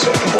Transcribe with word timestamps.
circle. 0.00 0.39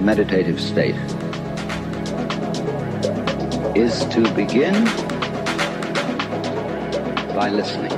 Meditative 0.00 0.60
state 0.60 0.96
is 3.76 4.04
to 4.06 4.28
begin 4.34 4.84
by 7.36 7.50
listening. 7.50 7.92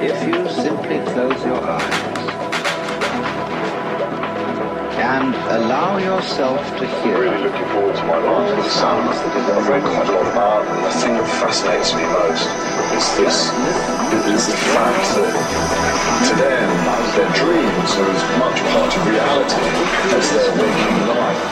If 0.00 0.16
you 0.26 0.48
simply 0.48 0.98
close 1.12 1.44
your 1.44 1.62
eyes 1.62 2.05
allow 5.56 5.96
yourself 5.96 6.60
to 6.76 6.84
hear. 7.00 7.16
I'm 7.16 7.32
Really 7.32 7.48
looking 7.48 7.68
forward 7.72 7.96
to 7.96 8.04
my 8.04 8.18
life 8.20 8.56
with 8.56 8.70
sounds 8.70 9.16
that 9.16 9.56
I've 9.56 9.68
read 9.68 9.82
quite 9.82 10.08
a 10.08 10.12
lot 10.12 10.28
about, 10.28 10.68
and 10.68 10.84
the 10.84 10.92
thing 11.00 11.14
that 11.16 11.28
fascinates 11.40 11.96
me 11.96 12.04
most 12.12 12.44
is 12.92 13.06
this, 13.16 13.36
is 14.36 14.52
the 14.52 14.58
fact 14.76 15.06
that 15.16 15.32
to 16.28 16.32
them, 16.36 16.68
their 17.16 17.32
dreams 17.32 17.90
are 17.96 18.10
as 18.12 18.24
much 18.36 18.58
part 18.68 18.92
of 18.92 19.02
reality 19.08 19.64
as 20.12 20.28
their 20.28 20.52
waking 20.60 21.00
life. 21.08 21.42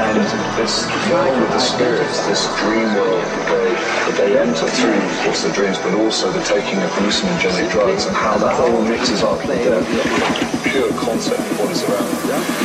And 0.00 0.20
this 0.56 0.84
realm 1.08 1.42
of 1.42 1.50
the 1.50 1.60
spirits, 1.60 2.24
this 2.26 2.44
dream 2.60 2.88
world 2.94 3.24
that 3.24 3.46
they, 3.52 3.72
that 3.72 4.16
they 4.16 4.30
enter 4.38 4.68
through, 4.68 4.96
of 4.96 5.16
course, 5.24 5.42
their 5.44 5.52
dreams, 5.52 5.78
but 5.80 5.94
also 5.94 6.30
the 6.32 6.44
taking 6.44 6.80
of 6.80 6.90
hallucinogenic 6.92 7.70
drugs 7.72 8.06
and 8.06 8.16
how 8.16 8.36
that 8.38 8.60
all 8.60 8.82
mixes 8.82 9.22
up 9.22 9.44
with 9.44 10.59
pure 10.70 10.90
concept 10.90 11.40
of 11.40 11.58
what 11.58 11.70
is 11.72 11.82
around. 11.82 12.06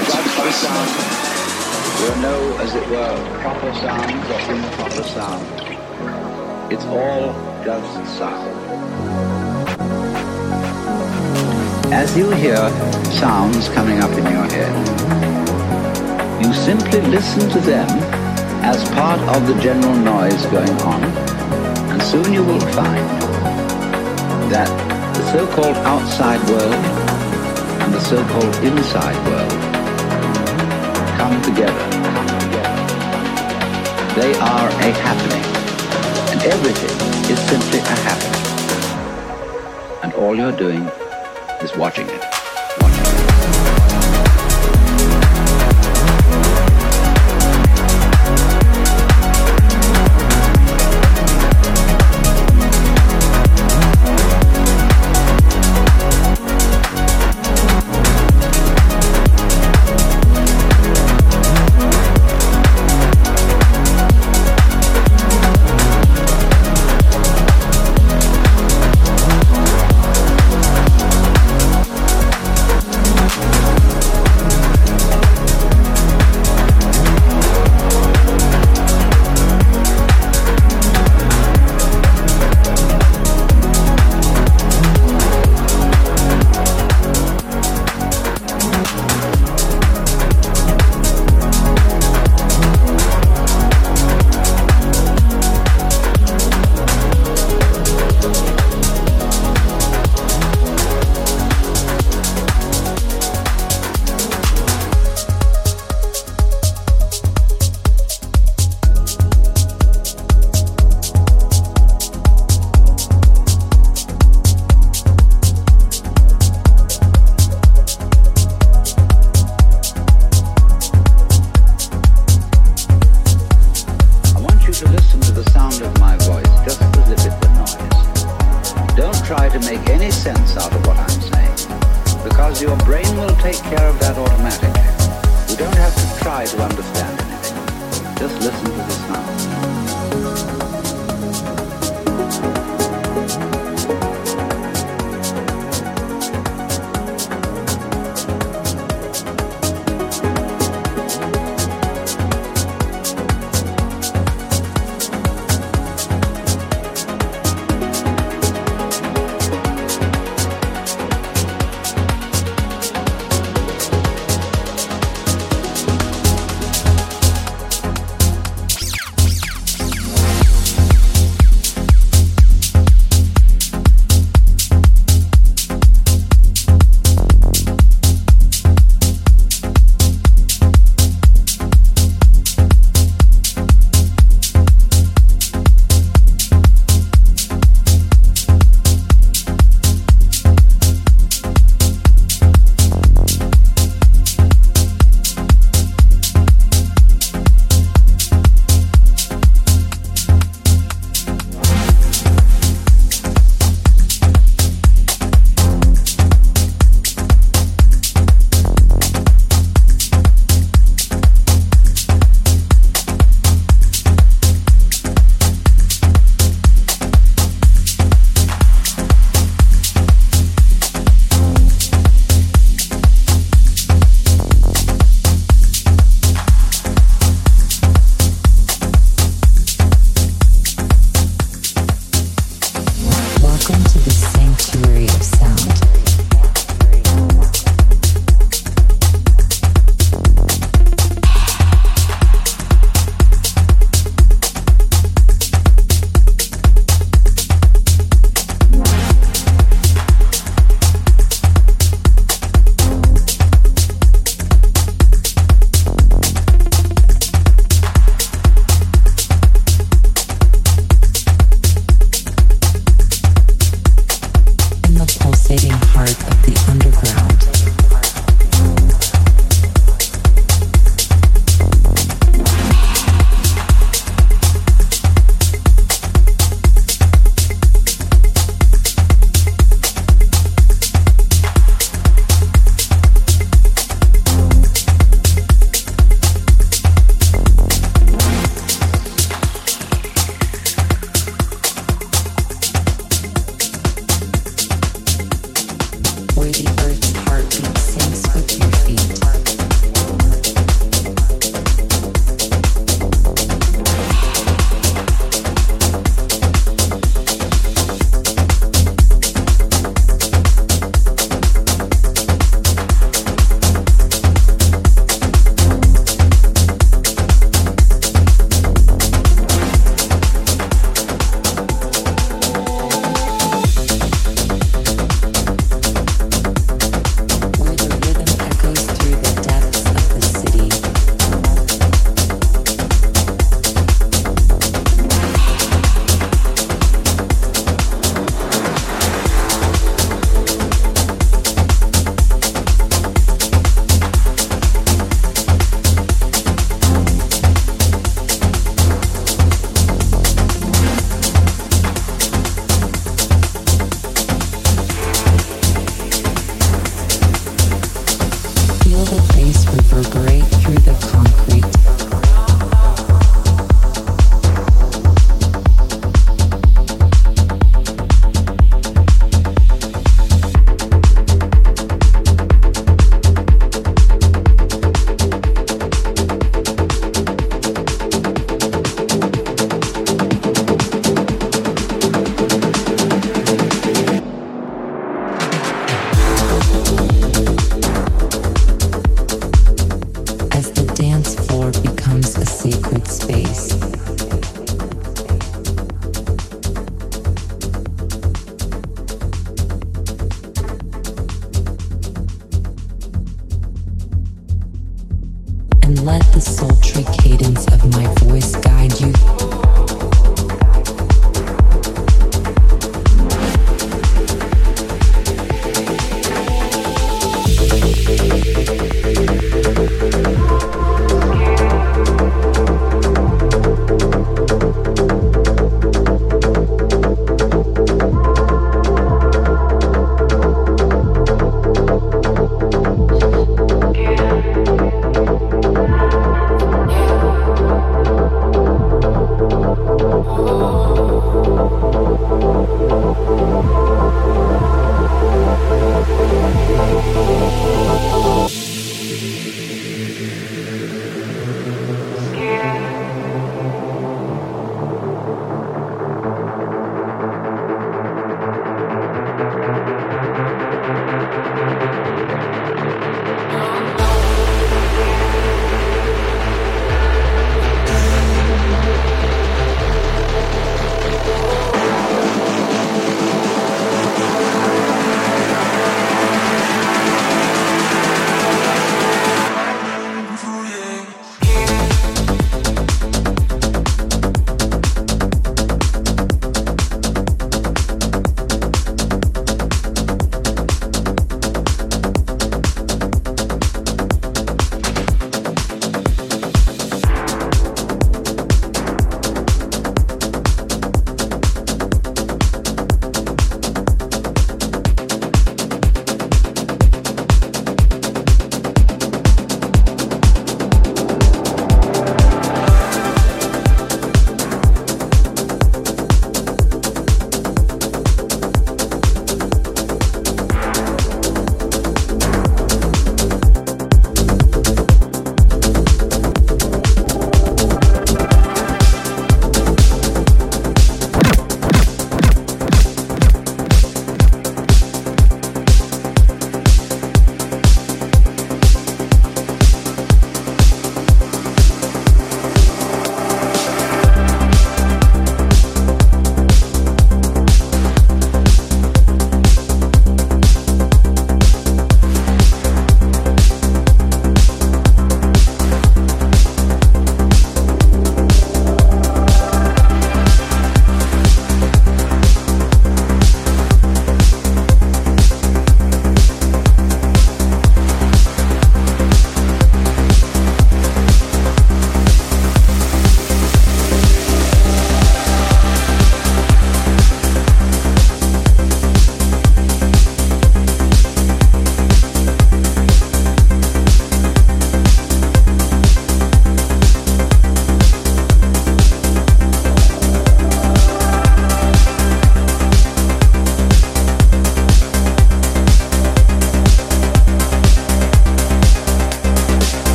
It's 0.00 0.14
fascinating. 0.38 1.18
There 1.98 2.12
are 2.14 2.22
no, 2.22 2.56
as 2.62 2.74
it 2.76 2.86
were, 2.88 3.40
proper 3.40 3.74
sounds 3.74 4.24
or 4.30 4.40
improper 4.54 5.02
sounds. 5.02 6.72
It's 6.72 6.84
all 6.84 7.34
just 7.64 8.18
sound. 8.18 8.54
As 11.92 12.16
you 12.16 12.30
hear 12.30 12.70
sounds 13.18 13.68
coming 13.70 13.98
up 13.98 14.12
in 14.12 14.24
your 14.24 14.46
head, 14.46 14.74
you 16.40 16.52
simply 16.54 17.00
listen 17.00 17.50
to 17.50 17.58
them 17.58 17.88
as 18.62 18.88
part 18.90 19.20
of 19.34 19.46
the 19.48 19.60
general 19.60 19.96
noise 19.96 20.46
going 20.46 20.80
on, 20.82 21.02
and 21.90 22.00
soon 22.02 22.32
you 22.32 22.44
will 22.44 22.60
find 22.60 23.08
that 24.52 24.68
The 25.18 25.32
so-called 25.32 25.76
outside 25.78 26.38
world 26.48 27.17
the 27.98 28.04
so-called 28.04 28.54
inside 28.64 29.16
world 29.26 29.50
come 31.18 31.42
together. 31.42 31.90
They 34.14 34.34
are 34.38 34.68
a 34.68 34.90
happening. 35.02 35.44
And 36.30 36.42
everything 36.44 36.96
is 37.28 37.40
simply 37.48 37.80
a 37.80 37.96
happening. 38.06 38.44
And 40.04 40.12
all 40.12 40.36
you're 40.36 40.56
doing 40.56 40.84
is 41.60 41.76
watching 41.76 42.08
it. 42.08 42.37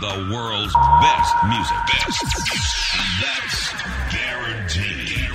The 0.00 0.28
world's 0.32 0.74
best 1.00 1.34
music. 1.48 1.76
Best. 1.88 2.24
That's 3.20 3.72
guaranteed. 4.12 5.28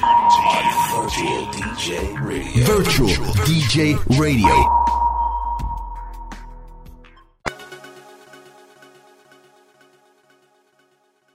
Virtual 0.91 1.45
DJ 1.47 2.22
Radio. 2.22 2.66
Virtual 2.66 3.34
DJ 3.45 4.20
Radio. 4.20 4.61